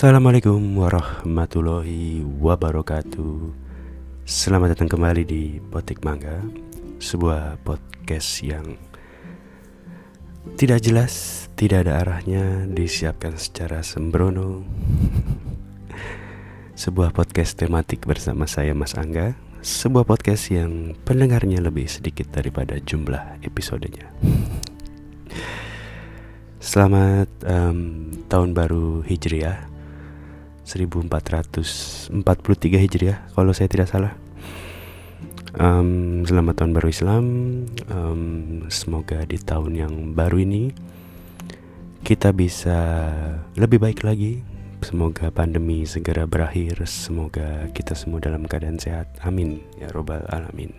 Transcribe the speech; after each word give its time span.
Assalamualaikum 0.00 0.80
warahmatullahi 0.80 2.24
wabarakatuh. 2.40 3.52
Selamat 4.24 4.72
datang 4.72 4.88
kembali 4.88 5.28
di 5.28 5.60
Potik 5.60 6.00
Mangga 6.08 6.40
Sebuah 6.96 7.60
podcast 7.60 8.40
yang 8.40 8.80
tidak 10.56 10.80
jelas, 10.80 11.44
tidak 11.52 11.84
ada 11.84 12.00
arahnya 12.00 12.64
Disiapkan 12.72 13.36
secara 13.36 13.84
sembrono. 13.84 14.64
Sebuah 16.80 17.12
podcast 17.12 17.60
tematik 17.60 18.08
bersama 18.08 18.48
saya 18.48 18.72
Mas 18.72 18.96
Angga. 18.96 19.36
Sebuah 19.60 20.08
podcast 20.08 20.48
yang 20.48 20.96
pendengarnya 21.04 21.60
lebih 21.60 21.84
sedikit 21.92 22.32
daripada 22.32 22.80
jumlah 22.80 23.44
episodenya. 23.44 24.08
Selamat 26.56 27.28
um, 27.44 28.08
tahun 28.32 28.56
baru 28.56 29.04
Hijriah 29.04 29.69
1443 30.70 32.14
Hijriah 32.78 33.18
kalau 33.34 33.50
saya 33.50 33.66
tidak 33.66 33.90
salah. 33.90 34.14
Um, 35.58 36.22
selamat 36.22 36.62
tahun 36.62 36.72
baru 36.78 36.88
Islam. 36.94 37.24
Um, 37.90 38.22
semoga 38.70 39.26
di 39.26 39.34
tahun 39.34 39.74
yang 39.74 40.14
baru 40.14 40.46
ini 40.46 40.70
kita 42.06 42.30
bisa 42.30 42.78
lebih 43.58 43.82
baik 43.82 44.06
lagi. 44.06 44.46
Semoga 44.86 45.34
pandemi 45.34 45.82
segera 45.90 46.24
berakhir. 46.24 46.86
Semoga 46.86 47.66
kita 47.74 47.98
semua 47.98 48.22
dalam 48.22 48.46
keadaan 48.46 48.78
sehat. 48.78 49.10
Amin 49.26 49.66
ya 49.74 49.90
robbal 49.90 50.22
alamin. 50.30 50.70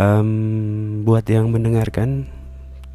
Um, 0.00 1.04
buat 1.04 1.28
yang 1.28 1.52
mendengarkan 1.52 2.24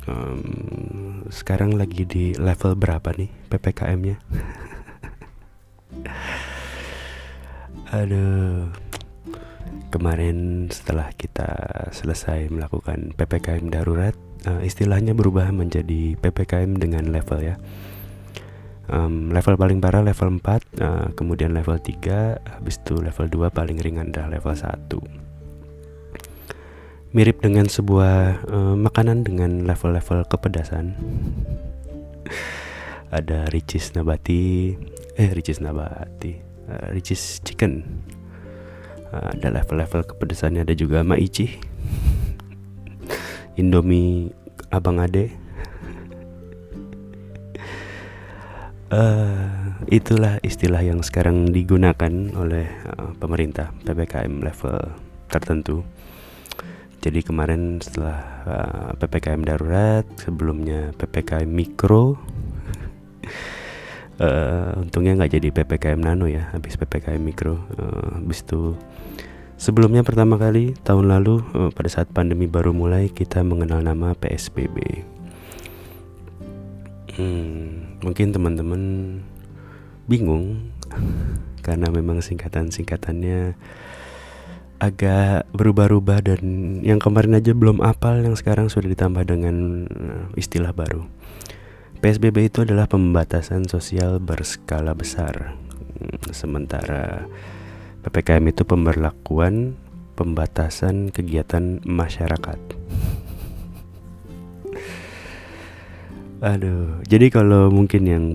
um, 0.09 1.06
sekarang 1.29 1.75
lagi 1.75 2.03
di 2.07 2.35
level 2.35 2.75
berapa 2.75 3.11
nih 3.15 3.29
ppkm-nya? 3.51 4.17
Aduh, 7.95 8.67
kemarin 9.91 10.67
setelah 10.67 11.11
kita 11.15 11.47
selesai 11.95 12.51
melakukan 12.51 13.15
ppkm 13.15 13.71
darurat, 13.71 14.15
uh, 14.43 14.59
istilahnya 14.63 15.15
berubah 15.15 15.51
menjadi 15.55 16.19
ppkm 16.19 16.79
dengan 16.79 17.07
level 17.11 17.39
ya. 17.43 17.55
Um, 18.87 19.35
level 19.35 19.59
paling 19.59 19.83
parah 19.83 19.99
level 19.99 20.39
4 20.39 20.79
uh, 20.79 21.11
kemudian 21.11 21.51
level 21.51 21.75
3 21.75 22.39
habis 22.39 22.79
itu 22.79 22.95
level 22.95 23.27
2 23.27 23.51
paling 23.51 23.75
ringan 23.83 24.15
adalah 24.15 24.39
level 24.39 24.55
1 24.55 25.26
mirip 27.17 27.41
dengan 27.41 27.65
sebuah 27.65 28.45
uh, 28.45 28.77
makanan 28.77 29.25
dengan 29.25 29.65
level-level 29.65 30.29
kepedasan. 30.29 30.93
Ada 33.09 33.49
Ricis 33.49 33.97
Nabati, 33.97 34.77
eh 35.17 35.29
Ricis 35.33 35.57
Nabati, 35.57 36.37
uh, 36.69 36.93
Ricis 36.93 37.41
Chicken. 37.41 37.81
Uh, 39.09 39.33
ada 39.33 39.49
level-level 39.49 40.05
kepedasannya, 40.13 40.61
ada 40.61 40.77
juga 40.77 41.01
Maichi, 41.01 41.57
Indomie 43.57 44.29
Abang 44.69 45.01
Ade. 45.01 45.33
Uh, 48.93 49.73
itulah 49.89 50.37
istilah 50.45 50.85
yang 50.85 51.01
sekarang 51.01 51.49
digunakan 51.49 52.13
oleh 52.37 52.69
uh, 52.93 53.17
pemerintah 53.17 53.73
PPKM 53.81 54.37
level 54.45 54.77
tertentu 55.33 55.81
jadi 56.97 57.19
kemarin 57.21 57.77
setelah 57.77 58.19
uh, 58.43 58.89
ppkm 58.97 59.45
darurat 59.45 60.05
sebelumnya 60.17 60.91
ppkm 60.97 61.45
mikro 61.45 62.17
uh, 64.19 64.73
untungnya 64.81 65.13
nggak 65.17 65.37
jadi 65.37 65.47
ppkm 65.53 65.99
nano 66.01 66.25
ya 66.25 66.49
habis 66.51 66.75
ppkm 66.75 67.21
mikro. 67.21 67.61
Uh, 67.77 68.17
habis 68.17 68.41
itu 68.41 68.73
sebelumnya 69.57 70.01
pertama 70.01 70.37
kali 70.41 70.73
tahun 70.81 71.09
lalu 71.09 71.41
uh, 71.53 71.69
pada 71.73 71.89
saat 71.89 72.09
pandemi 72.09 72.49
baru 72.49 72.73
mulai 72.73 73.09
kita 73.09 73.41
mengenal 73.41 73.81
nama 73.81 74.13
psbb 74.17 75.05
hmm, 77.17 78.01
mungkin 78.05 78.29
teman-teman 78.29 78.81
bingung 80.05 80.71
karena 81.65 81.89
memang 81.89 82.21
singkatan 82.21 82.69
singkatannya 82.69 83.57
agak 84.77 85.49
berubah-ubah 85.57 86.19
dan 86.21 86.41
yang 86.85 87.01
kemarin 87.01 87.37
aja 87.37 87.53
belum 87.57 87.81
apal 87.81 88.21
yang 88.21 88.37
sekarang 88.37 88.69
sudah 88.69 88.89
ditambah 88.93 89.25
dengan 89.25 89.87
eh, 89.89 90.23
istilah 90.37 90.73
baru. 90.73 91.05
PSBB 91.97 92.53
itu 92.53 92.61
adalah 92.61 92.85
pembatasan 92.85 93.65
sosial 93.65 94.21
berskala 94.21 94.93
besar. 94.93 95.57
Hmm, 95.97 96.29
sementara 96.29 97.25
PPKM 98.05 98.53
itu 98.53 98.63
pemberlakuan 98.69 99.73
pembatasan 100.13 101.09
kegiatan 101.09 101.81
masyarakat. 101.81 102.59
Aduh, 106.37 107.01
jadi 107.09 107.33
kalau 107.33 107.73
mungkin 107.73 108.05
yang 108.05 108.25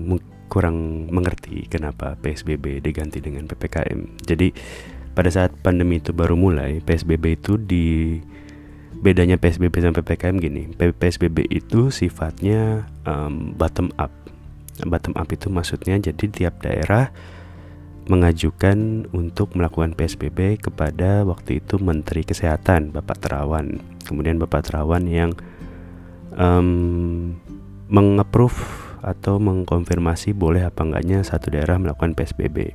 kurang 0.51 1.09
mengerti 1.09 1.65
kenapa 1.65 2.19
PSBB 2.19 2.83
diganti 2.83 3.23
dengan 3.23 3.49
PPKM. 3.49 4.21
Jadi 4.21 4.53
pada 5.13 5.29
saat 5.29 5.53
pandemi 5.61 6.01
itu 6.01 6.09
baru 6.13 6.33
mulai 6.33 6.81
PSBB 6.81 7.37
itu 7.37 7.57
di 7.57 8.17
bedanya 9.03 9.35
PSBB 9.37 9.83
sama 9.83 9.99
PPKM 9.99 10.35
gini 10.39 10.63
PSBB 10.77 11.49
itu 11.53 11.93
sifatnya 11.93 12.89
um, 13.05 13.53
bottom 13.53 13.93
up. 14.01 14.09
Bottom 14.81 15.13
up 15.13 15.29
itu 15.29 15.53
maksudnya 15.53 16.01
jadi 16.01 16.25
tiap 16.29 16.65
daerah 16.65 17.13
mengajukan 18.09 19.07
untuk 19.15 19.55
melakukan 19.55 19.95
PSBB 19.95 20.59
kepada 20.59 21.23
waktu 21.23 21.63
itu 21.63 21.79
Menteri 21.79 22.27
Kesehatan 22.27 22.91
Bapak 22.91 23.21
Terawan. 23.23 23.79
Kemudian 24.03 24.41
Bapak 24.41 24.67
Terawan 24.67 25.07
yang 25.07 25.31
um, 26.35 27.37
atau 29.03 29.35
mengkonfirmasi 29.37 30.31
boleh 30.31 30.63
apa 30.63 30.81
enggaknya 30.83 31.21
satu 31.27 31.51
daerah 31.51 31.75
melakukan 31.75 32.15
PSBB 32.15 32.71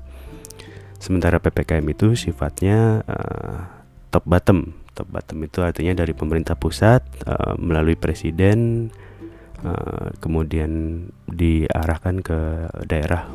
Sementara 0.99 1.39
PPKM 1.39 1.87
itu 1.95 2.19
sifatnya 2.19 3.07
uh, 3.07 3.59
top 4.11 4.27
bottom. 4.27 4.75
Top 4.99 5.07
bottom 5.07 5.39
itu 5.47 5.63
artinya 5.63 6.03
dari 6.03 6.11
pemerintah 6.11 6.59
pusat 6.59 7.07
uh, 7.23 7.55
melalui 7.55 7.95
presiden 7.95 8.91
uh, 9.63 10.11
kemudian 10.19 11.07
diarahkan 11.31 12.19
ke 12.19 12.39
daerah. 12.91 13.31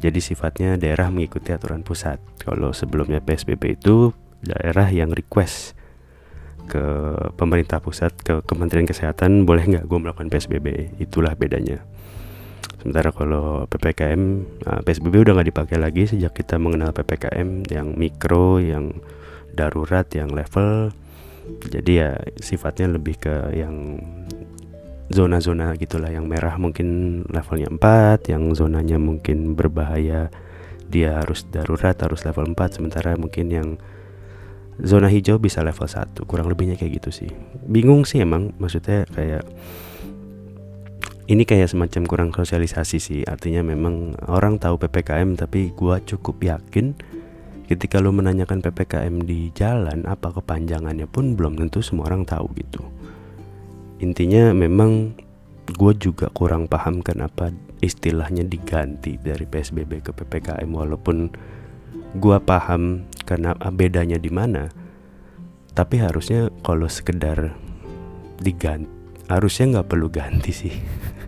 Jadi 0.00 0.18
sifatnya 0.18 0.80
daerah 0.80 1.12
mengikuti 1.14 1.54
aturan 1.54 1.86
pusat. 1.86 2.18
Kalau 2.42 2.74
sebelumnya 2.74 3.22
PSBB 3.22 3.78
itu 3.78 4.10
daerah 4.42 4.88
yang 4.88 5.12
request 5.12 5.76
ke 6.70 6.84
pemerintah 7.34 7.82
pusat 7.82 8.14
ke 8.22 8.46
Kementerian 8.46 8.86
Kesehatan 8.86 9.42
boleh 9.42 9.66
nggak 9.66 9.84
gue 9.90 9.98
melakukan 9.98 10.30
PSBB 10.30 10.96
itulah 11.02 11.34
bedanya 11.34 11.82
Sementara 12.80 13.12
kalau 13.12 13.68
PPKM, 13.68 14.22
nah, 14.64 14.80
PSBB 14.80 15.20
udah 15.20 15.36
nggak 15.36 15.48
dipakai 15.52 15.76
lagi 15.76 16.08
sejak 16.08 16.32
kita 16.32 16.56
mengenal 16.56 16.96
PPKM 16.96 17.68
yang 17.68 17.92
mikro, 17.92 18.56
yang 18.56 18.96
darurat, 19.52 20.08
yang 20.16 20.32
level. 20.32 20.88
Jadi 21.68 21.92
ya 22.00 22.16
sifatnya 22.40 22.88
lebih 22.96 23.20
ke 23.20 23.52
yang 23.52 24.00
zona-zona 25.10 25.74
gitulah 25.74 26.08
yang 26.08 26.30
merah 26.30 26.54
mungkin 26.56 27.20
levelnya 27.28 27.68
4, 27.68 28.30
yang 28.32 28.54
zonanya 28.54 28.96
mungkin 28.96 29.58
berbahaya 29.58 30.30
dia 30.90 31.22
harus 31.22 31.46
darurat 31.46 31.94
harus 32.02 32.26
level 32.26 32.50
4 32.50 32.82
sementara 32.82 33.14
mungkin 33.14 33.46
yang 33.50 33.68
zona 34.82 35.06
hijau 35.06 35.38
bisa 35.38 35.62
level 35.62 35.86
1 35.86 36.18
kurang 36.26 36.50
lebihnya 36.50 36.74
kayak 36.74 37.00
gitu 37.00 37.10
sih 37.14 37.30
bingung 37.70 38.02
sih 38.02 38.18
emang 38.20 38.50
maksudnya 38.58 39.06
kayak 39.14 39.46
ini 41.30 41.46
kayak 41.46 41.70
semacam 41.70 42.02
kurang 42.10 42.30
sosialisasi 42.34 42.98
sih. 42.98 43.20
Artinya 43.22 43.62
memang 43.62 44.18
orang 44.26 44.58
tahu 44.58 44.82
ppkm 44.82 45.38
tapi 45.38 45.70
gua 45.70 46.02
cukup 46.02 46.42
yakin 46.42 46.98
ketika 47.70 48.02
lo 48.02 48.10
menanyakan 48.10 48.58
ppkm 48.58 49.22
di 49.22 49.54
jalan 49.54 50.02
apa 50.10 50.34
kepanjangannya 50.34 51.06
pun 51.06 51.38
belum 51.38 51.54
tentu 51.54 51.86
semua 51.86 52.10
orang 52.10 52.26
tahu 52.26 52.50
gitu. 52.58 52.82
Intinya 54.02 54.50
memang 54.50 55.14
gue 55.70 55.92
juga 55.94 56.26
kurang 56.34 56.66
paham 56.66 56.98
kenapa 56.98 57.54
istilahnya 57.78 58.42
diganti 58.42 59.14
dari 59.22 59.46
psbb 59.46 60.02
ke 60.02 60.10
ppkm 60.10 60.66
walaupun 60.66 61.30
gue 62.18 62.38
paham 62.42 63.06
karena 63.22 63.54
bedanya 63.70 64.18
di 64.18 64.34
mana 64.34 64.66
tapi 65.78 66.02
harusnya 66.02 66.50
kalau 66.66 66.90
sekedar 66.90 67.54
diganti 68.42 68.90
harusnya 69.30 69.78
nggak 69.78 69.88
perlu 69.94 70.10
ganti 70.10 70.50
sih 70.50 70.74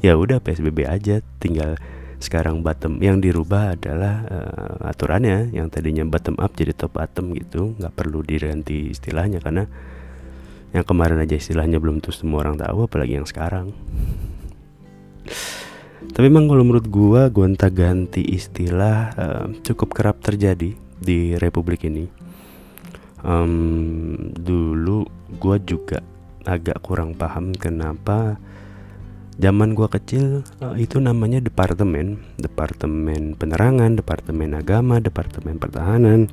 ya 0.00 0.16
udah 0.16 0.40
PSBB 0.42 0.88
aja 0.88 1.24
tinggal 1.40 1.76
sekarang 2.18 2.64
bottom. 2.64 2.98
Yang 3.00 3.30
dirubah 3.30 3.76
adalah 3.76 4.24
uh, 4.28 4.88
aturannya 4.88 5.52
yang 5.52 5.68
tadinya 5.68 6.04
bottom 6.08 6.36
up 6.40 6.56
jadi 6.56 6.72
top 6.72 6.96
bottom 6.96 7.36
gitu 7.36 7.76
nggak 7.76 7.92
perlu 7.92 8.24
diganti 8.24 8.92
istilahnya 8.92 9.40
karena 9.40 9.68
yang 10.74 10.84
kemarin 10.84 11.22
aja 11.22 11.38
istilahnya 11.38 11.80
belum 11.80 12.02
tuh 12.04 12.12
semua 12.12 12.44
orang 12.44 12.60
tahu 12.60 12.88
apalagi 12.88 13.16
yang 13.20 13.28
sekarang. 13.28 13.72
Tapi 16.06 16.26
emang 16.28 16.46
kalau 16.46 16.62
menurut 16.62 16.86
gua 16.86 17.28
gonta-ganti 17.28 18.22
istilah 18.22 18.98
uh, 19.16 19.46
cukup 19.64 19.92
kerap 19.96 20.22
terjadi 20.22 20.76
di 20.96 21.18
republik 21.36 21.84
ini. 21.84 22.08
Um, 23.26 24.30
dulu 24.36 25.08
gua 25.40 25.58
juga 25.58 25.98
agak 26.46 26.78
kurang 26.78 27.18
paham 27.18 27.50
kenapa 27.58 28.38
zaman 29.36 29.76
gua 29.76 29.88
kecil 29.88 30.44
uh, 30.64 30.76
itu 30.76 31.00
namanya 31.00 31.40
departemen. 31.40 32.20
Departemen 32.40 33.36
penerangan 33.36 33.96
departemen 33.96 34.56
agama 34.56 35.00
departemen 35.00 35.60
pertahanan. 35.60 36.28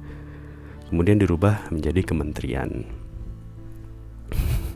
Kemudian 0.87 1.19
dirubah 1.19 1.69
menjadi 1.73 2.01
kementerian. 2.05 2.85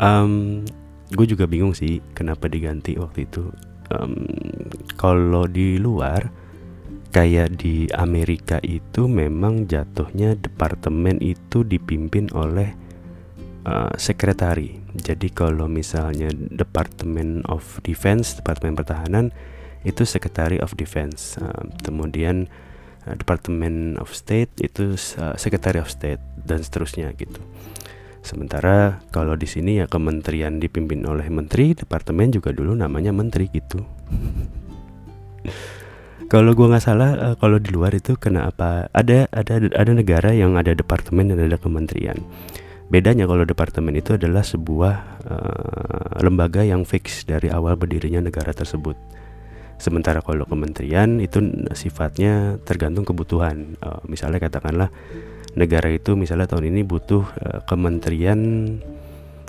Um, 0.00 0.64
gue 1.12 1.28
juga 1.28 1.44
bingung 1.44 1.76
sih 1.76 2.00
kenapa 2.16 2.48
diganti 2.48 2.96
waktu 2.96 3.28
itu. 3.28 3.52
Um, 3.92 4.24
kalau 4.96 5.44
di 5.44 5.76
luar 5.76 6.32
kayak 7.12 7.60
di 7.60 7.90
Amerika 7.92 8.62
itu 8.62 9.10
memang 9.10 9.66
jatuhnya 9.66 10.38
departemen 10.38 11.18
itu 11.20 11.66
dipimpin 11.66 12.30
oleh 12.32 12.72
uh, 13.66 13.92
sekretari 13.96 14.78
jadi 14.96 15.28
kalau 15.32 15.66
misalnya 15.66 16.30
Department 16.34 17.48
of 17.48 17.80
Defense 17.82 18.38
Departemen 18.38 18.76
Pertahanan 18.76 19.32
itu 19.82 20.04
Secretary 20.04 20.60
of 20.60 20.76
Defense 20.76 21.40
uh, 21.40 21.64
kemudian 21.80 22.46
uh, 23.08 23.16
Department 23.16 23.96
of 23.98 24.12
State 24.12 24.52
itu 24.60 24.94
uh, 25.18 25.34
Secretary 25.40 25.80
of 25.80 25.88
State 25.88 26.20
dan 26.44 26.60
seterusnya 26.60 27.10
gitu 27.16 27.40
Sementara 28.20 29.00
kalau 29.08 29.32
di 29.32 29.48
sini 29.48 29.80
ya 29.80 29.88
kementerian 29.88 30.60
dipimpin 30.60 31.08
oleh 31.08 31.24
menteri, 31.32 31.72
departemen 31.72 32.28
juga 32.28 32.52
dulu 32.52 32.76
namanya 32.76 33.16
menteri 33.16 33.48
gitu. 33.48 33.80
kalau 36.32 36.52
gua 36.52 36.76
nggak 36.76 36.84
salah, 36.84 37.32
kalau 37.40 37.56
di 37.56 37.72
luar 37.72 37.96
itu 37.96 38.20
kenapa 38.20 38.92
ada 38.92 39.24
ada 39.32 39.64
ada 39.72 39.92
negara 39.96 40.36
yang 40.36 40.52
ada 40.60 40.76
departemen 40.76 41.32
dan 41.32 41.48
ada 41.48 41.56
kementerian. 41.56 42.20
Bedanya 42.90 43.24
kalau 43.30 43.46
departemen 43.46 43.94
itu 43.94 44.18
adalah 44.18 44.42
sebuah 44.42 44.94
uh, 45.22 46.18
lembaga 46.26 46.66
yang 46.66 46.82
fix 46.82 47.22
dari 47.22 47.46
awal 47.46 47.78
berdirinya 47.78 48.18
negara 48.26 48.50
tersebut. 48.50 48.98
Sementara 49.78 50.20
kalau 50.20 50.44
kementerian 50.44 51.22
itu 51.22 51.40
sifatnya 51.72 52.58
tergantung 52.66 53.06
kebutuhan. 53.06 53.78
Uh, 53.78 54.02
misalnya 54.10 54.42
katakanlah 54.42 54.90
negara 55.54 55.90
itu 55.90 56.18
misalnya 56.18 56.50
tahun 56.50 56.74
ini 56.74 56.82
butuh 56.82 57.24
uh, 57.24 57.60
kementerian 57.66 58.38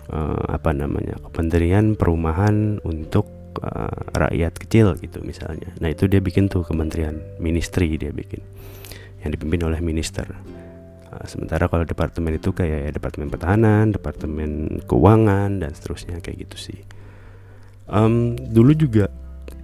uh, 0.10 0.46
apa 0.50 0.74
namanya 0.74 1.18
kementerian 1.30 1.94
perumahan 1.94 2.82
untuk 2.82 3.30
uh, 3.62 4.12
rakyat 4.14 4.54
kecil 4.58 4.98
gitu 4.98 5.22
misalnya 5.22 5.70
nah 5.78 5.90
itu 5.92 6.06
dia 6.10 6.24
bikin 6.24 6.50
tuh 6.50 6.66
kementerian 6.66 7.22
ministry 7.38 7.96
dia 7.96 8.10
bikin 8.10 8.42
yang 9.22 9.32
dipimpin 9.34 9.62
oleh 9.62 9.80
minister 9.84 10.26
sementara 11.28 11.68
kalau 11.68 11.84
departemen 11.84 12.40
itu 12.40 12.56
kayak 12.56 12.80
ya, 12.88 12.92
departemen 12.92 13.28
pertahanan 13.28 13.92
departemen 13.92 14.82
keuangan 14.88 15.60
dan 15.60 15.72
seterusnya 15.76 16.24
kayak 16.24 16.48
gitu 16.48 16.72
sih. 16.72 16.80
Um, 17.92 18.40
dulu 18.40 18.72
juga 18.74 19.12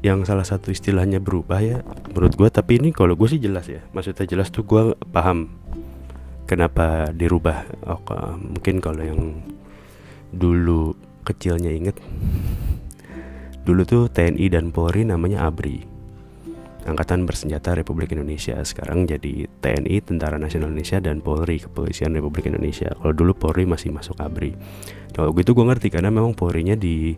yang 0.03 0.27
salah 0.27 0.45
satu 0.45 0.69
istilahnya 0.69 1.17
berubah 1.17 1.57
ya 1.63 1.81
menurut 2.13 2.38
gue 2.38 2.49
tapi 2.53 2.77
ini 2.77 2.94
kalau 2.94 3.17
gue 3.17 3.25
sih 3.25 3.41
jelas 3.41 3.65
ya 3.65 3.81
maksudnya 3.95 4.29
jelas 4.29 4.53
tuh 4.53 4.67
gue 4.67 4.94
paham 5.09 5.49
kenapa 6.47 7.11
dirubah. 7.11 7.88
Oh, 7.88 7.99
mungkin 8.39 8.79
kalau 8.79 9.03
yang 9.03 9.21
dulu 10.31 10.95
kecilnya 11.27 11.71
inget 11.71 11.99
dulu 13.67 13.83
tuh 13.83 14.03
TNI 14.07 14.47
dan 14.47 14.71
Polri 14.71 15.03
namanya 15.03 15.47
ABRI 15.51 15.96
Angkatan 16.88 17.28
Bersenjata 17.28 17.75
Republik 17.75 18.16
Indonesia. 18.16 18.56
Sekarang 18.63 19.04
jadi 19.04 19.51
TNI 19.60 20.00
Tentara 20.07 20.39
Nasional 20.39 20.72
Indonesia 20.72 21.04
dan 21.04 21.19
Polri 21.19 21.60
Kepolisian 21.60 22.16
Republik 22.16 22.48
Indonesia. 22.48 22.95
Kalau 22.95 23.12
dulu 23.12 23.36
Polri 23.36 23.68
masih 23.68 23.92
masuk 23.92 24.16
ABRI. 24.16 24.56
Kalau 25.12 25.36
gitu 25.36 25.51
gue 25.51 25.66
ngerti 25.68 25.92
karena 25.92 26.07
memang 26.07 26.31
Polrinya 26.31 26.80
di 26.80 27.12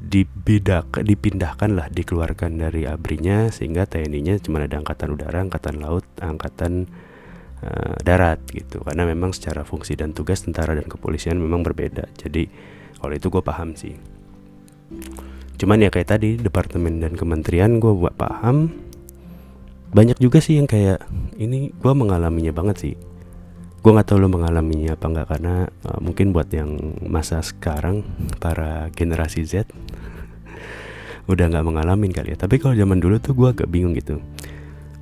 dibidak 0.00 1.04
dipindahkan 1.04 1.76
lah 1.76 1.92
dikeluarkan 1.92 2.56
dari 2.56 2.88
ABRI-nya 2.88 3.52
sehingga 3.52 3.84
TNI-nya 3.84 4.40
cuma 4.40 4.64
ada 4.64 4.80
angkatan 4.80 5.12
udara, 5.12 5.44
angkatan 5.44 5.76
laut, 5.80 6.08
angkatan 6.20 6.88
uh, 7.64 7.96
darat 8.04 8.40
gitu. 8.52 8.84
Karena 8.84 9.08
memang 9.08 9.32
secara 9.32 9.64
fungsi 9.64 9.96
dan 9.96 10.12
tugas 10.12 10.44
tentara 10.44 10.76
dan 10.76 10.88
kepolisian 10.88 11.40
memang 11.40 11.64
berbeda. 11.64 12.08
Jadi 12.16 12.48
kalau 13.00 13.12
itu 13.16 13.32
gue 13.32 13.42
paham 13.44 13.76
sih. 13.76 13.96
Cuman 15.60 15.84
ya 15.84 15.92
kayak 15.92 16.16
tadi 16.16 16.40
departemen 16.40 17.04
dan 17.04 17.16
kementerian 17.16 17.76
gue 17.80 17.92
buat 17.92 18.16
paham 18.16 18.72
banyak 19.90 20.18
juga 20.22 20.38
sih 20.38 20.58
yang 20.58 20.70
kayak 20.70 21.02
ini 21.38 21.74
gue 21.74 21.92
mengalaminya 21.92 22.54
banget 22.54 22.76
sih 22.78 22.94
gue 23.80 23.90
nggak 23.90 24.12
tahu 24.12 24.20
lo 24.20 24.28
mengalaminya 24.28 24.94
apa 24.94 25.06
nggak 25.08 25.26
karena 25.26 25.54
uh, 25.88 25.98
mungkin 26.04 26.36
buat 26.36 26.52
yang 26.52 27.00
masa 27.08 27.40
sekarang 27.40 28.04
para 28.38 28.92
generasi 28.92 29.42
Z 29.42 29.66
udah 31.26 31.46
nggak 31.48 31.64
mengalami 31.66 32.12
kali 32.12 32.34
ya 32.34 32.38
tapi 32.38 32.60
kalau 32.60 32.76
zaman 32.76 33.00
dulu 33.00 33.16
tuh 33.18 33.32
gue 33.32 33.48
agak 33.50 33.68
bingung 33.72 33.96
gitu 33.96 34.20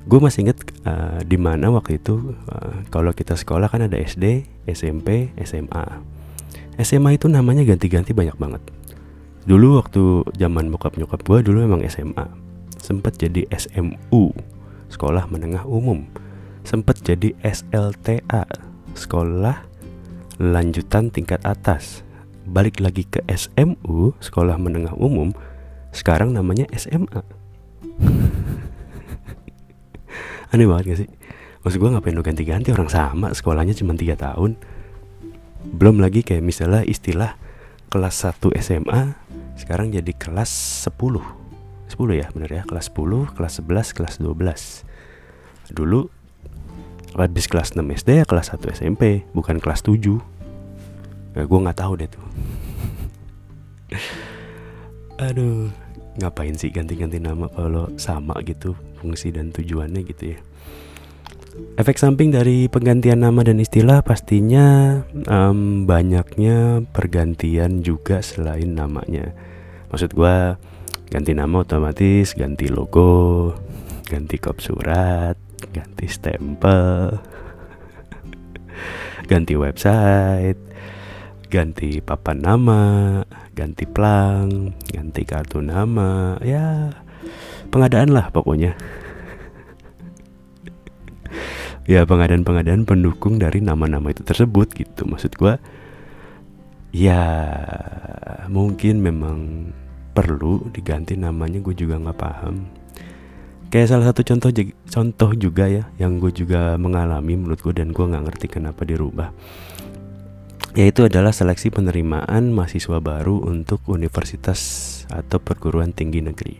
gue 0.09 0.17
masih 0.17 0.49
inget 0.49 0.57
uh, 0.89 1.21
di 1.21 1.37
mana 1.37 1.69
waktu 1.69 2.01
itu 2.01 2.33
uh, 2.49 2.81
kalau 2.89 3.13
kita 3.13 3.37
sekolah 3.37 3.69
kan 3.69 3.85
ada 3.85 3.93
SD, 3.93 4.41
SMP, 4.65 5.29
SMA. 5.45 5.85
SMA 6.81 7.19
itu 7.21 7.29
namanya 7.29 7.61
ganti-ganti 7.61 8.17
banyak 8.17 8.33
banget. 8.41 8.63
Dulu 9.45 9.77
waktu 9.77 10.25
zaman 10.33 10.73
bokap 10.73 10.97
nyokap 10.97 11.21
gue 11.21 11.45
dulu 11.45 11.61
emang 11.61 11.85
SMA. 11.85 12.25
Sempet 12.81 13.21
jadi 13.21 13.45
SMU, 13.53 14.33
Sekolah 14.89 15.29
Menengah 15.29 15.63
Umum. 15.69 16.09
Sempet 16.65 16.99
jadi 17.01 17.33
SLTA, 17.41 18.45
Sekolah 18.93 19.63
Lanjutan 20.41 21.13
Tingkat 21.13 21.41
Atas. 21.47 22.03
Balik 22.49 22.81
lagi 22.83 23.05
ke 23.05 23.23
SMU, 23.29 24.17
Sekolah 24.19 24.59
Menengah 24.59 24.97
Umum. 24.97 25.31
Sekarang 25.95 26.33
namanya 26.35 26.67
SMA. 26.73 27.21
aneh 30.53 30.65
banget 30.65 30.85
gak 30.93 30.99
sih 31.05 31.09
maksud 31.61 31.77
gue 31.77 31.89
ngapain 31.91 32.15
lu 32.15 32.23
ganti-ganti 32.25 32.73
orang 32.73 32.89
sama 32.89 33.29
sekolahnya 33.35 33.77
cuma 33.77 33.93
tiga 33.93 34.17
tahun 34.17 34.57
belum 35.75 36.01
lagi 36.01 36.23
kayak 36.23 36.41
misalnya 36.41 36.81
istilah 36.87 37.35
kelas 37.91 38.25
1 38.25 38.41
SMA 38.63 39.01
sekarang 39.59 39.91
jadi 39.93 40.11
kelas 40.15 40.49
10 40.87 41.48
10 41.89 42.21
ya 42.21 42.27
bener 42.31 42.49
ya. 42.49 42.61
Kelas 42.65 42.93
10 42.93 43.33
kelas 43.33 43.53
11 43.65 43.97
kelas 43.97 44.13
12 44.21 45.73
dulu 45.73 46.09
habis 47.17 47.45
kelas 47.49 47.73
6 47.77 47.81
SD 47.81 48.09
ya 48.21 48.25
kelas 48.25 48.53
1 48.53 48.77
SMP 48.77 49.25
bukan 49.33 49.57
kelas 49.57 49.81
7 49.85 49.97
ya, 51.37 51.43
gue 51.45 51.59
nggak 51.59 51.77
tahu 51.77 51.93
deh 51.97 52.09
tuh. 52.09 52.25
Aduh 55.29 55.69
ngapain 56.19 56.53
sih 56.53 56.69
ganti-ganti 56.69 57.17
nama 57.17 57.47
kalau 57.53 57.87
sama 57.95 58.35
gitu 58.43 58.75
fungsi 58.99 59.31
dan 59.31 59.55
tujuannya 59.55 60.03
gitu 60.03 60.35
ya. 60.35 60.39
Efek 61.75 61.97
samping 61.97 62.29
dari 62.29 62.69
penggantian 62.69 63.25
nama 63.25 63.41
dan 63.41 63.57
istilah 63.59 64.05
pastinya 64.05 64.99
um, 65.27 65.83
banyaknya 65.89 66.85
pergantian 66.93 67.81
juga 67.81 68.21
selain 68.21 68.77
namanya. 68.77 69.33
Maksud 69.89 70.13
gue 70.13 70.35
ganti 71.09 71.33
nama 71.33 71.65
otomatis 71.65 72.37
ganti 72.37 72.69
logo 72.69 73.53
ganti 74.05 74.37
kop 74.37 74.61
surat 74.61 75.37
ganti 75.73 76.05
stempel 76.05 77.17
ganti 79.25 79.53
website 79.57 80.57
ganti 81.49 82.01
papan 82.01 82.37
nama 82.45 82.81
ganti 83.57 83.89
plang 83.89 84.73
ganti 84.85 85.25
kartu 85.25 85.65
nama 85.65 86.37
ya 86.45 86.93
pengadaan 87.69 88.11
lah 88.11 88.33
pokoknya. 88.33 88.73
Ya 91.89 92.05
pengadaan-pengadaan 92.05 92.85
pendukung 92.85 93.41
dari 93.41 93.65
nama-nama 93.65 94.13
itu 94.13 94.21
tersebut 94.21 94.77
gitu. 94.77 95.09
Maksud 95.09 95.33
gue 95.37 95.57
ya 96.93 97.21
mungkin 98.49 99.01
memang 99.01 99.69
perlu 100.19 100.67
diganti 100.75 101.15
namanya 101.15 101.63
gue 101.63 101.71
juga 101.71 101.95
nggak 101.95 102.19
paham. 102.19 102.67
Kayak 103.71 103.87
salah 103.95 104.11
satu 104.11 104.27
contoh 104.27 104.51
contoh 104.91 105.31
juga 105.39 105.71
ya 105.71 105.87
yang 105.95 106.19
gue 106.19 106.35
juga 106.35 106.75
mengalami 106.75 107.39
menurut 107.39 107.63
gue 107.63 107.71
dan 107.71 107.95
gue 107.95 108.03
nggak 108.03 108.27
ngerti 108.27 108.47
kenapa 108.51 108.83
dirubah. 108.83 109.31
Yaitu 110.75 111.07
adalah 111.07 111.31
seleksi 111.31 111.71
penerimaan 111.71 112.51
mahasiswa 112.51 112.99
baru 112.99 113.47
untuk 113.47 113.79
universitas 113.87 114.59
atau 115.07 115.39
perguruan 115.39 115.95
tinggi 115.95 116.19
negeri. 116.19 116.59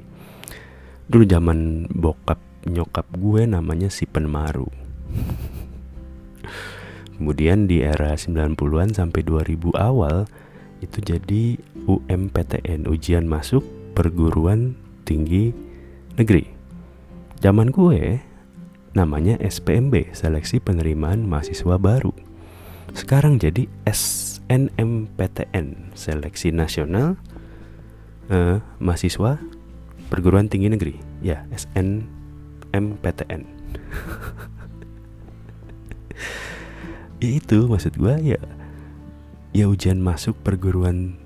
Dulu 1.11 1.27
zaman 1.27 1.91
bokap 1.91 2.39
nyokap 2.63 3.11
gue 3.11 3.43
namanya 3.43 3.91
si 3.91 4.07
Penmaru. 4.07 4.71
Kemudian 7.19 7.67
di 7.67 7.83
era 7.83 8.15
90-an 8.15 8.95
sampai 8.95 9.21
2000 9.27 9.75
awal 9.75 10.23
itu 10.79 11.03
jadi 11.03 11.59
UMPTN 11.89 12.85
ujian 12.85 13.25
masuk 13.25 13.65
perguruan 13.97 14.77
tinggi 15.09 15.57
negeri. 16.21 16.45
Zaman 17.41 17.73
gue 17.73 18.21
namanya 18.93 19.41
SPMB, 19.41 20.13
Seleksi 20.13 20.61
Penerimaan 20.61 21.25
Mahasiswa 21.25 21.81
Baru. 21.81 22.13
Sekarang 22.93 23.41
jadi 23.41 23.65
SNMPTN, 23.89 25.65
Seleksi 25.97 26.53
Nasional 26.53 27.17
eh, 28.29 28.61
Mahasiswa 28.77 29.41
Perguruan 30.13 30.45
Tinggi 30.45 30.69
Negeri. 30.69 30.93
Ya, 31.25 31.49
SNMPTN. 31.49 33.41
itu 37.19 37.67
maksud 37.67 37.99
gue 37.99 38.15
ya 38.23 38.39
ya 39.51 39.67
ujian 39.67 39.99
masuk 39.99 40.39
perguruan 40.39 41.18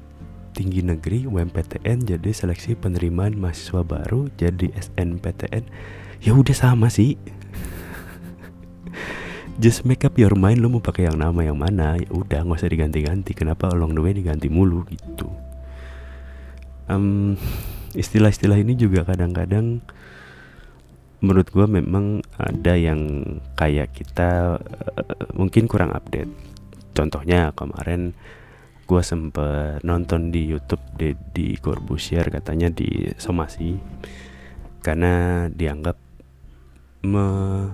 tinggi 0.53 0.85
negeri 0.85 1.25
UMPTN 1.25 2.05
jadi 2.05 2.29
seleksi 2.29 2.77
penerimaan 2.77 3.35
mahasiswa 3.35 3.81
baru 3.81 4.29
jadi 4.37 4.69
SNPTN 4.77 5.65
ya 6.21 6.31
udah 6.37 6.55
sama 6.55 6.87
sih. 6.93 7.17
Just 9.61 9.83
make 9.83 10.05
up 10.05 10.15
your 10.15 10.37
mind 10.37 10.61
lu 10.61 10.69
mau 10.69 10.81
pakai 10.81 11.09
yang 11.09 11.17
nama 11.17 11.41
yang 11.41 11.57
mana? 11.57 11.97
Ya 11.97 12.09
udah 12.13 12.45
nggak 12.45 12.61
usah 12.61 12.71
diganti-ganti. 12.71 13.33
Kenapa 13.33 13.73
along 13.73 13.97
the 13.97 14.01
way 14.01 14.13
diganti 14.13 14.47
mulu 14.47 14.85
gitu. 14.87 15.27
Um, 16.85 17.35
istilah-istilah 17.97 18.61
ini 18.61 18.77
juga 18.77 19.05
kadang-kadang 19.05 19.81
menurut 21.23 21.47
gue 21.55 21.63
memang 21.63 22.19
ada 22.35 22.75
yang 22.75 23.23
kayak 23.55 23.95
kita 23.95 24.59
uh, 24.59 25.27
mungkin 25.33 25.65
kurang 25.71 25.95
update. 25.95 26.29
Contohnya 26.93 27.55
kemarin 27.55 28.13
gue 28.83 29.01
sempet 29.01 29.79
nonton 29.87 30.31
di 30.31 30.47
YouTube 30.51 30.83
di 31.33 31.55
Corbusier 31.59 32.27
katanya 32.29 32.69
di 32.69 33.11
somasi. 33.15 33.75
Karena 34.83 35.47
dianggap 35.47 35.95
menyinggung 37.03 37.71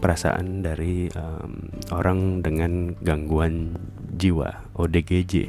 perasaan 0.00 0.60
dari 0.60 1.08
um, 1.16 1.72
orang 1.92 2.44
dengan 2.44 2.92
gangguan 3.00 3.72
jiwa 4.16 4.76
ODGJ 4.76 5.48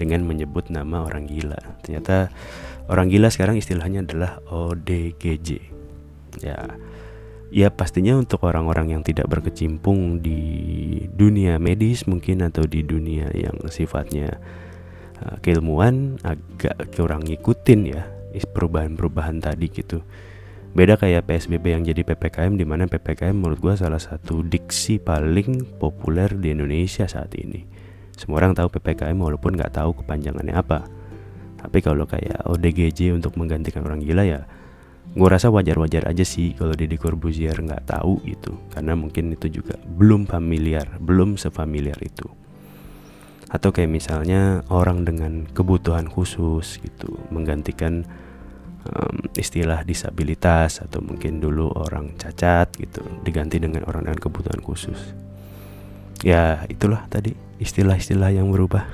dengan 0.00 0.24
menyebut 0.24 0.72
nama 0.72 1.04
orang 1.04 1.28
gila. 1.28 1.60
Ternyata 1.84 2.32
orang 2.88 3.12
gila 3.12 3.28
sekarang 3.28 3.60
istilahnya 3.60 4.00
adalah 4.04 4.40
ODGJ 4.48 5.76
ya 6.40 6.56
ya 7.48 7.72
pastinya 7.72 8.16
untuk 8.16 8.44
orang-orang 8.44 8.96
yang 8.96 9.02
tidak 9.04 9.28
berkecimpung 9.28 10.20
di 10.20 10.40
dunia 11.08 11.56
medis 11.56 12.04
mungkin 12.04 12.44
atau 12.44 12.68
di 12.68 12.84
dunia 12.84 13.32
yang 13.32 13.56
sifatnya 13.72 14.36
uh, 15.24 15.36
keilmuan 15.40 16.20
agak 16.24 16.92
kurang 16.92 17.24
ngikutin 17.24 17.80
ya 17.88 18.02
perubahan-perubahan 18.38 19.42
tadi 19.42 19.66
gitu. 19.72 20.04
Beda 20.76 21.00
kayak 21.00 21.26
PSBB 21.26 21.74
yang 21.74 21.82
jadi 21.82 22.04
PPKM 22.04 22.54
di 22.54 22.62
mana 22.68 22.84
PPKM 22.86 23.34
menurut 23.34 23.58
gua 23.58 23.74
salah 23.74 23.98
satu 23.98 24.44
diksi 24.44 25.00
paling 25.00 25.64
populer 25.80 26.30
di 26.36 26.54
Indonesia 26.54 27.08
saat 27.08 27.34
ini. 27.34 27.64
Semua 28.14 28.44
orang 28.44 28.54
tahu 28.54 28.68
PPKM 28.76 29.16
walaupun 29.16 29.56
nggak 29.56 29.74
tahu 29.74 29.96
kepanjangannya 30.04 30.54
apa. 30.54 30.86
Tapi 31.58 31.78
kalau 31.82 32.06
kayak 32.06 32.46
ODGJ 32.46 33.16
untuk 33.16 33.34
menggantikan 33.34 33.82
orang 33.82 34.04
gila 34.04 34.22
ya 34.22 34.46
gue 35.18 35.28
rasa 35.28 35.50
wajar-wajar 35.50 36.06
aja 36.06 36.22
sih 36.22 36.54
kalau 36.54 36.78
Deddy 36.78 36.94
Corbuzier 36.94 37.58
nggak 37.58 37.90
tahu 37.90 38.22
gitu. 38.22 38.54
Karena 38.70 38.94
mungkin 38.94 39.34
itu 39.34 39.50
juga 39.50 39.74
belum 39.74 40.30
familiar 40.30 40.86
belum 41.02 41.34
sefamiliar 41.34 41.98
itu. 41.98 42.30
Atau 43.50 43.74
kayak 43.74 43.90
misalnya 43.90 44.62
orang 44.70 45.02
dengan 45.02 45.50
kebutuhan 45.50 46.06
khusus 46.06 46.78
gitu 46.78 47.18
menggantikan 47.34 48.06
um, 48.86 49.26
istilah 49.34 49.82
disabilitas 49.82 50.78
atau 50.78 51.02
mungkin 51.02 51.42
dulu 51.42 51.74
orang 51.74 52.14
cacat 52.14 52.70
gitu 52.78 53.02
diganti 53.26 53.58
dengan 53.58 53.82
orang 53.90 54.06
dengan 54.06 54.22
kebutuhan 54.22 54.62
khusus. 54.62 55.18
Ya 56.22 56.62
itulah 56.70 57.10
tadi 57.10 57.34
istilah-istilah 57.58 58.30
yang 58.30 58.54
berubah. 58.54 58.86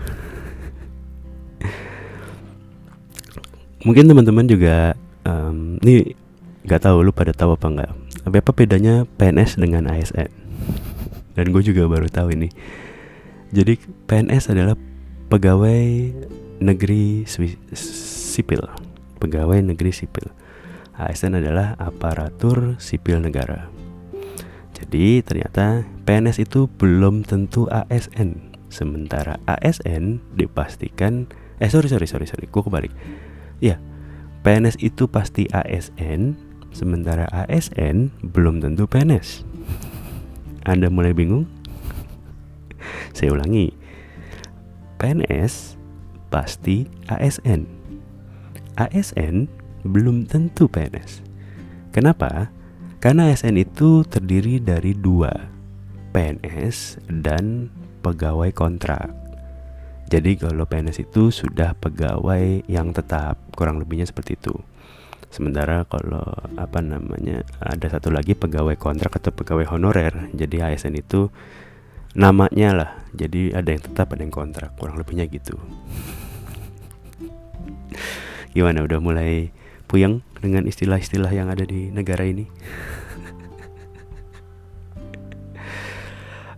Mungkin 3.84 4.08
teman-teman 4.08 4.48
juga 4.48 4.96
um, 5.24 5.76
ini 5.82 6.16
nggak 6.64 6.88
tahu 6.88 7.04
lu 7.04 7.12
pada 7.12 7.32
tahu 7.36 7.56
apa 7.56 7.66
nggak. 7.68 7.92
Apa 8.24 8.52
bedanya 8.56 9.04
PNS 9.20 9.60
dengan 9.60 9.84
ASN 9.84 10.44
dan 11.34 11.50
gue 11.50 11.62
juga 11.62 11.84
baru 11.90 12.06
tahu 12.08 12.34
ini. 12.34 12.48
Jadi 13.54 13.78
PNS 14.06 14.50
adalah 14.54 14.74
pegawai 15.30 15.82
negeri 16.62 17.26
sipil. 17.26 18.62
Pegawai 19.18 19.58
negeri 19.62 19.90
sipil. 19.94 20.30
ASN 20.94 21.38
adalah 21.38 21.74
aparatur 21.78 22.78
sipil 22.78 23.18
negara. 23.18 23.66
Jadi 24.74 25.22
ternyata 25.22 25.82
PNS 26.06 26.42
itu 26.42 26.66
belum 26.66 27.26
tentu 27.26 27.66
ASN 27.70 28.54
sementara 28.70 29.38
ASN 29.46 30.18
dipastikan 30.34 31.30
eh 31.62 31.70
sorry 31.70 31.86
sorry 31.90 32.06
sorry 32.06 32.26
sorry. 32.26 32.46
Gue 32.50 32.62
kebalik. 32.62 32.94
Ya 33.62 33.78
PNS 34.44 34.76
itu 34.84 35.08
pasti 35.08 35.48
ASN 35.48 36.36
sementara 36.68 37.24
ASN 37.32 38.12
belum 38.20 38.60
tentu 38.60 38.84
PNS 38.84 39.40
Anda 40.68 40.92
mulai 40.92 41.16
bingung? 41.16 41.48
Saya 43.16 43.32
ulangi. 43.32 43.72
PNS 45.00 45.80
pasti 46.28 46.84
ASN 47.08 47.64
ASN 48.76 49.48
belum 49.88 50.28
tentu 50.28 50.68
PNS 50.68 51.24
Kenapa? 51.88 52.52
Karena 53.00 53.32
ASN 53.32 53.56
itu 53.56 54.04
terdiri 54.04 54.60
dari 54.60 54.92
dua 54.92 55.32
PNS 56.12 57.00
dan 57.08 57.72
pegawai 58.04 58.52
kontrak 58.52 59.23
jadi 60.14 60.38
kalau 60.38 60.62
PNS 60.62 61.10
itu 61.10 61.34
sudah 61.34 61.74
pegawai 61.74 62.62
yang 62.70 62.94
tetap, 62.94 63.34
kurang 63.58 63.82
lebihnya 63.82 64.06
seperti 64.06 64.38
itu. 64.38 64.54
Sementara 65.26 65.82
kalau 65.90 66.22
apa 66.54 66.78
namanya 66.78 67.42
ada 67.58 67.82
satu 67.90 68.14
lagi 68.14 68.38
pegawai 68.38 68.78
kontrak 68.78 69.18
atau 69.18 69.34
pegawai 69.34 69.66
honorer. 69.74 70.30
Jadi 70.30 70.62
ASN 70.62 70.94
itu 71.02 71.34
namanya 72.14 72.70
lah. 72.70 72.90
Jadi 73.10 73.50
ada 73.58 73.74
yang 73.74 73.82
tetap, 73.82 74.14
ada 74.14 74.22
yang 74.22 74.30
kontrak, 74.30 74.78
kurang 74.78 75.02
lebihnya 75.02 75.26
gitu. 75.26 75.58
Gimana 78.54 78.86
udah 78.86 79.02
mulai 79.02 79.50
puyeng 79.90 80.22
dengan 80.38 80.70
istilah-istilah 80.70 81.34
yang 81.34 81.50
ada 81.50 81.66
di 81.66 81.90
negara 81.90 82.22
ini? 82.22 82.46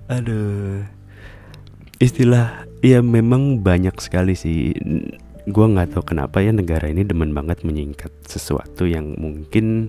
Aduh. 0.12 0.96
Istilah 1.97 2.69
ya 2.85 3.00
memang 3.00 3.65
banyak 3.65 3.97
sekali 4.05 4.37
sih. 4.37 4.76
Gue 5.49 5.67
nggak 5.67 5.97
tahu 5.97 6.12
kenapa 6.12 6.45
ya 6.45 6.53
negara 6.53 6.93
ini 6.93 7.09
demen 7.09 7.33
banget 7.33 7.65
menyingkat 7.65 8.12
sesuatu 8.29 8.85
yang 8.85 9.17
mungkin 9.17 9.88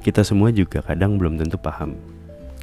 kita 0.00 0.24
semua 0.24 0.48
juga 0.54 0.80
kadang 0.80 1.20
belum 1.20 1.36
tentu 1.36 1.60
paham. 1.60 2.00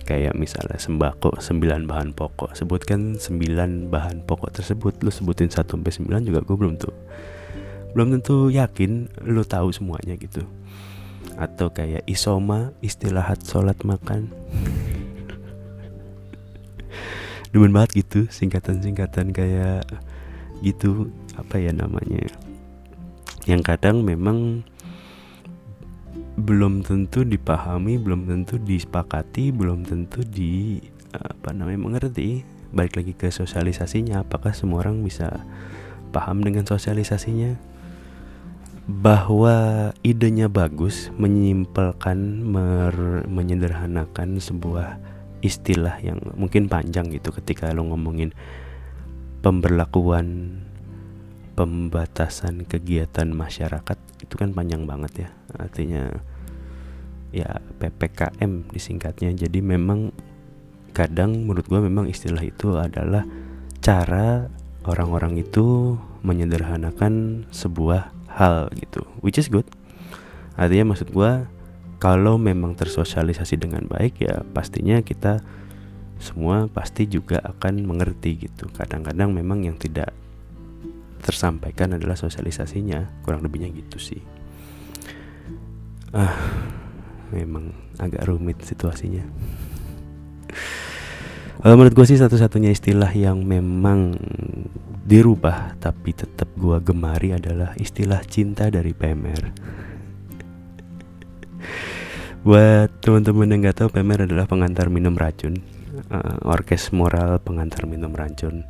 Kayak 0.01 0.33
misalnya 0.33 0.81
sembako 0.81 1.37
9 1.37 1.85
bahan 1.85 2.17
pokok. 2.17 2.57
Sebutkan 2.57 3.21
9 3.21 3.93
bahan 3.93 4.25
pokok 4.25 4.49
tersebut 4.49 4.97
lu 5.05 5.13
sebutin 5.13 5.53
1 5.53 5.61
sampai 5.61 5.93
9 5.93 6.25
juga 6.25 6.41
gue 6.41 6.57
belum 6.57 6.75
tuh 6.81 6.95
belum 7.91 8.17
tentu 8.17 8.47
yakin 8.47 9.11
lu 9.27 9.43
tahu 9.43 9.69
semuanya 9.69 10.15
gitu. 10.17 10.41
Atau 11.37 11.69
kayak 11.69 12.01
isoma 12.09 12.73
istirahat 12.81 13.45
sholat 13.45 13.77
makan 13.85 14.31
demen 17.51 17.75
banget 17.75 18.03
gitu 18.03 18.27
singkatan-singkatan 18.31 19.35
kayak 19.35 19.83
gitu 20.63 21.11
apa 21.35 21.59
ya 21.59 21.75
namanya 21.75 22.27
yang 23.49 23.65
kadang 23.65 24.05
memang 24.05 24.61
belum 26.37 26.81
tentu 26.81 27.27
dipahami, 27.27 27.99
belum 27.99 28.25
tentu 28.29 28.57
disepakati, 28.57 29.51
belum 29.51 29.83
tentu 29.83 30.23
di 30.23 30.79
apa 31.11 31.51
namanya 31.51 31.79
mengerti. 31.81 32.45
Balik 32.71 33.03
lagi 33.03 33.13
ke 33.17 33.27
sosialisasinya, 33.27 34.23
apakah 34.23 34.55
semua 34.55 34.87
orang 34.87 35.03
bisa 35.03 35.43
paham 36.15 36.39
dengan 36.39 36.63
sosialisasinya? 36.63 37.59
Bahwa 38.87 39.91
idenya 40.01 40.47
bagus, 40.47 41.11
menyimpelkan, 41.19 42.47
menyederhanakan 43.27 44.39
sebuah 44.39 44.97
istilah 45.41 45.97
yang 46.01 46.21
mungkin 46.37 46.69
panjang 46.69 47.09
gitu 47.09 47.33
ketika 47.33 47.73
lo 47.73 47.85
ngomongin 47.85 48.33
pemberlakuan 49.41 50.61
pembatasan 51.57 52.63
kegiatan 52.65 53.29
masyarakat 53.33 53.97
itu 54.23 54.33
kan 54.37 54.53
panjang 54.55 54.87
banget 54.87 55.27
ya. 55.27 55.29
Artinya 55.57 56.03
ya 57.33 57.59
PPKM 57.81 58.71
disingkatnya. 58.71 59.33
Jadi 59.35 59.59
memang 59.59 60.13
kadang 60.91 61.47
menurut 61.47 61.65
gue 61.67 61.79
memang 61.81 62.05
istilah 62.07 62.43
itu 62.43 62.75
adalah 62.75 63.23
cara 63.81 64.47
orang-orang 64.85 65.39
itu 65.41 65.97
menyederhanakan 66.21 67.45
sebuah 67.49 68.13
hal 68.29 68.69
gitu 68.77 69.03
which 69.25 69.41
is 69.41 69.49
good. 69.49 69.65
Artinya 70.55 70.93
maksud 70.93 71.09
gue 71.09 71.31
kalau 72.01 72.41
memang 72.41 72.73
tersosialisasi 72.73 73.61
dengan 73.61 73.85
baik 73.85 74.25
ya 74.25 74.41
pastinya 74.41 75.05
kita 75.05 75.37
semua 76.17 76.65
pasti 76.65 77.05
juga 77.05 77.37
akan 77.45 77.85
mengerti 77.85 78.49
gitu. 78.49 78.65
Kadang-kadang 78.73 79.29
memang 79.29 79.61
yang 79.61 79.77
tidak 79.77 80.09
tersampaikan 81.21 81.93
adalah 81.93 82.17
sosialisasinya. 82.17 83.21
Kurang 83.21 83.45
lebihnya 83.45 83.69
gitu 83.69 84.01
sih. 84.01 84.21
Ah 86.09 86.33
memang 87.29 87.69
agak 88.01 88.25
rumit 88.27 88.57
situasinya. 88.65 89.23
Kalau 91.61 91.77
menurut 91.77 91.93
gue 91.93 92.05
sih 92.09 92.17
satu-satunya 92.17 92.73
istilah 92.73 93.13
yang 93.13 93.45
memang 93.45 94.17
dirubah 95.05 95.77
tapi 95.77 96.17
tetap 96.17 96.49
gue 96.57 96.81
gemari 96.81 97.37
adalah 97.37 97.77
istilah 97.77 98.25
cinta 98.25 98.73
dari 98.73 98.97
PMR. 98.97 99.53
Buat 102.41 102.89
teman-teman 103.05 103.53
yang 103.53 103.59
nggak 103.65 103.77
tahu, 103.85 103.89
PMR 103.93 104.25
adalah 104.25 104.49
pengantar 104.49 104.89
minum 104.89 105.13
racun, 105.13 105.61
uh, 106.09 106.41
orkes 106.45 106.89
moral 106.89 107.37
pengantar 107.37 107.85
minum 107.85 108.09
racun. 108.13 108.65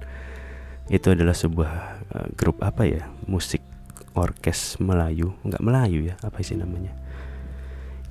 Itu 0.92 1.16
adalah 1.16 1.32
sebuah 1.32 1.72
uh, 2.12 2.28
grup 2.36 2.60
apa 2.60 2.84
ya, 2.84 3.08
musik 3.32 3.64
orkes 4.12 4.76
Melayu, 4.84 5.32
nggak 5.48 5.64
Melayu 5.64 6.04
ya, 6.12 6.20
apa 6.20 6.44
sih 6.44 6.60
namanya? 6.60 6.92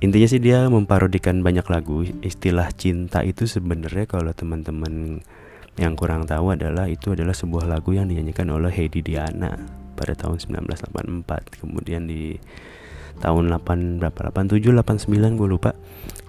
intinya 0.01 0.25
sih 0.25 0.41
dia 0.41 0.65
memparodikan 0.65 1.45
banyak 1.45 1.61
lagu 1.69 2.01
istilah 2.25 2.73
cinta 2.73 3.21
itu 3.21 3.45
sebenarnya 3.45 4.09
kalau 4.09 4.33
teman-teman 4.33 5.21
yang 5.77 5.93
kurang 5.93 6.25
tahu 6.25 6.57
adalah 6.57 6.89
itu 6.89 7.13
adalah 7.13 7.37
sebuah 7.37 7.69
lagu 7.69 7.93
yang 7.93 8.09
dinyanyikan 8.09 8.49
oleh 8.49 8.73
Heidi 8.73 9.05
Diana 9.05 9.53
pada 9.93 10.17
tahun 10.17 10.41
1984 10.41 11.61
kemudian 11.61 12.09
di 12.09 12.33
tahun 13.19 13.51
8 13.51 13.99
berapa? 13.99 14.31
87 14.31 14.71
89 14.71 15.39
gue 15.39 15.47
lupa. 15.49 15.75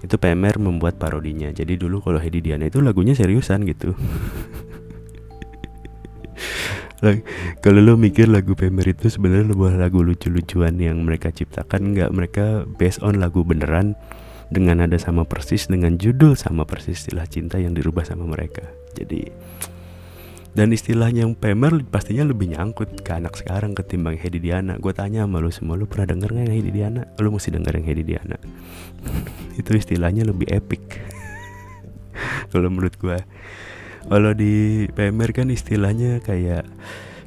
Itu 0.03 0.19
PMR 0.19 0.59
membuat 0.59 0.99
parodinya. 0.99 1.47
Jadi 1.55 1.79
dulu 1.79 2.03
kalau 2.03 2.19
Heidi 2.19 2.43
Diana 2.43 2.67
itu 2.67 2.83
lagunya 2.83 3.15
seriusan 3.15 3.63
gitu. 3.63 3.95
Kalau 7.59 7.83
lo 7.83 7.99
mikir 7.99 8.31
lagu 8.31 8.55
Pemer 8.55 8.95
itu 8.95 9.11
sebenarnya 9.11 9.51
sebuah 9.51 9.75
lagu 9.75 9.99
lucu-lucuan 9.99 10.79
yang 10.79 11.03
mereka 11.03 11.35
ciptakan. 11.35 11.91
Nggak 11.91 12.09
mereka 12.15 12.45
based 12.79 13.03
on 13.03 13.19
lagu 13.19 13.43
beneran 13.43 13.99
dengan 14.47 14.87
ada 14.87 14.95
sama 14.95 15.27
persis 15.27 15.67
dengan 15.67 15.99
judul 15.99 16.39
sama 16.39 16.63
persis 16.63 17.03
istilah 17.03 17.27
cinta 17.27 17.59
yang 17.59 17.75
dirubah 17.75 18.07
sama 18.07 18.23
mereka. 18.23 18.63
Jadi 18.95 19.27
dan 20.53 20.69
istilahnya 20.69 21.25
yang 21.25 21.33
Pemer 21.33 21.81
pastinya 21.89 22.29
lebih 22.29 22.53
nyangkut 22.53 23.01
ke 23.01 23.11
anak 23.13 23.33
sekarang 23.33 23.73
ketimbang 23.73 24.21
Hedi 24.21 24.37
Diana. 24.37 24.77
Gue 24.77 24.93
tanya 24.93 25.25
sama 25.25 25.41
lu 25.41 25.49
semua 25.49 25.73
lu 25.73 25.89
pernah 25.89 26.13
denger 26.13 26.29
nggak 26.29 26.53
Hedi 26.53 26.71
Diana? 26.71 27.01
Lu 27.17 27.33
mesti 27.33 27.49
denger 27.49 27.73
yang 27.81 27.85
Hedi 27.89 28.03
Diana. 28.05 28.37
Itu 29.59 29.73
istilahnya 29.73 30.29
lebih 30.29 30.45
epic. 30.53 31.01
Kalau 32.53 32.69
menurut 32.69 32.93
gue 33.01 33.17
kalau 34.03 34.35
di 34.35 34.83
PMR 34.91 35.31
kan 35.31 35.47
istilahnya 35.47 36.19
kayak 36.19 36.67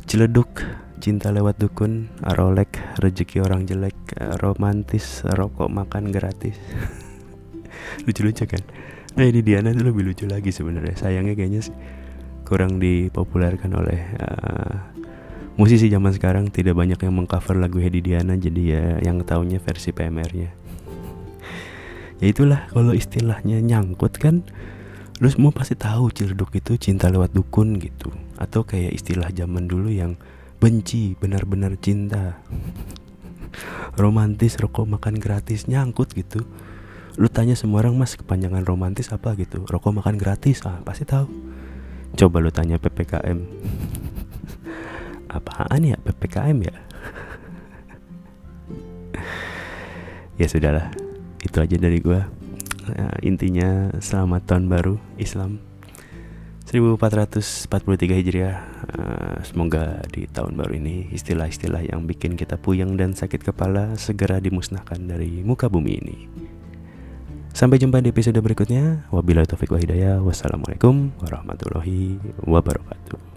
celeduk 0.04 0.60
cinta 1.00 1.32
lewat 1.32 1.56
dukun 1.56 2.12
arolek 2.20 2.76
rezeki 3.00 3.40
orang 3.40 3.64
jelek 3.64 3.96
romantis 4.44 5.24
rokok 5.24 5.72
makan 5.72 6.12
gratis. 6.12 6.60
Lucu-lucu 8.04 8.44
kan? 8.44 8.60
Nah 9.16 9.24
ini 9.24 9.40
Diana 9.40 9.72
itu 9.72 9.88
lebih 9.88 10.04
lucu 10.04 10.28
lagi 10.28 10.52
sebenarnya. 10.52 11.00
Sayangnya 11.00 11.32
kayaknya 11.32 11.64
kurang 12.46 12.78
dipopulerkan 12.78 13.74
oleh 13.74 14.00
uh, 14.22 14.74
musisi 15.58 15.90
zaman 15.90 16.14
sekarang. 16.14 16.48
Tidak 16.54 16.72
banyak 16.72 17.02
yang 17.02 17.14
mengcover 17.18 17.58
lagu 17.58 17.82
Hedi 17.82 17.98
Diana 17.98 18.38
jadi 18.38 18.62
ya 18.62 18.84
yang 19.02 19.26
tahunya 19.26 19.58
versi 19.58 19.90
PMR-nya 19.90 20.50
ya 22.22 22.26
itulah 22.30 22.70
kalau 22.70 22.94
istilahnya 22.94 23.58
nyangkut 23.58 24.16
kan 24.22 24.46
lu 25.16 25.28
semua 25.32 25.48
pasti 25.48 25.72
tahu 25.72 26.12
ciledug 26.12 26.52
itu 26.54 26.76
cinta 26.78 27.10
lewat 27.10 27.34
dukun 27.34 27.82
gitu. 27.82 28.14
Atau 28.38 28.62
kayak 28.68 28.94
istilah 28.94 29.32
zaman 29.34 29.66
dulu 29.66 29.88
yang 29.88 30.14
benci 30.60 31.16
benar-benar 31.16 31.74
cinta. 31.80 32.38
Romantis 34.00 34.60
rokok 34.60 34.84
makan 34.84 35.16
gratis 35.16 35.64
nyangkut 35.66 36.12
gitu. 36.12 36.44
Lu 37.16 37.32
tanya 37.32 37.56
semua 37.56 37.80
orang 37.80 37.96
mas 37.96 38.12
kepanjangan 38.12 38.60
romantis 38.68 39.08
apa? 39.08 39.32
Gitu. 39.40 39.64
Rokok 39.64 40.04
makan 40.04 40.20
gratis. 40.20 40.60
Ah 40.68 40.84
pasti 40.84 41.08
tahu 41.08 41.55
coba 42.14 42.38
lu 42.38 42.54
tanya 42.54 42.78
ppkm 42.78 43.42
apaan 45.32 45.82
ya 45.82 45.96
ppkm 45.98 46.58
ya? 46.62 46.76
Ya 50.36 50.44
sudahlah 50.52 50.92
itu 51.40 51.56
aja 51.56 51.76
dari 51.80 51.96
gua. 51.96 52.28
Uh, 52.86 53.16
intinya 53.24 53.88
selamat 54.04 54.44
tahun 54.44 54.68
baru 54.68 55.00
Islam. 55.16 55.64
1443 56.68 57.72
Hijriah. 58.20 58.58
Uh, 58.92 59.40
Semoga 59.46 60.02
di 60.10 60.26
tahun 60.26 60.58
baru 60.58 60.76
ini 60.82 61.14
Istilah-istilah 61.14 61.86
yang 61.86 62.10
bikin 62.10 62.34
kita 62.34 62.58
puyeng 62.58 62.98
dan 62.98 63.14
sakit 63.14 63.46
kepala 63.46 63.94
Segera 63.94 64.42
dimusnahkan 64.42 64.98
dari 64.98 65.46
muka 65.46 65.70
bumi 65.70 65.92
ini 66.02 66.45
Sampai 67.56 67.80
jumpa 67.80 68.04
di 68.04 68.12
episode 68.12 68.36
berikutnya. 68.36 69.08
Wabillahi 69.08 69.48
taufiq 69.48 69.72
wa 69.72 69.80
hidayah. 69.80 70.20
Wassalamualaikum 70.20 71.08
warahmatullahi 71.24 72.20
wabarakatuh 72.44 73.35